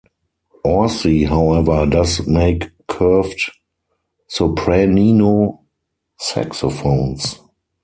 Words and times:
Orsi, 0.63 1.25
however, 1.25 1.85
does 1.85 2.25
make 2.25 2.71
curved 2.87 3.51
sopranino 4.27 5.59
saxophones. 6.17 7.37